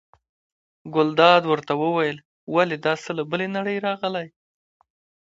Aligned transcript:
ګلداد 0.95 1.43
ورته 1.47 1.73
وویل: 1.83 2.17
ولې 2.55 2.77
دا 2.85 2.93
څه 3.03 3.09
له 3.17 3.23
بلې 3.31 3.47
نړۍ 3.57 3.77
راغلي. 3.87 4.27